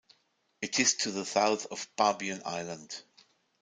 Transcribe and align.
It 0.63 0.79
is 0.79 0.95
to 0.95 1.11
the 1.11 1.23
south 1.27 1.67
of 1.67 1.87
Bubiyan 1.95 2.41
Island. 2.43 3.03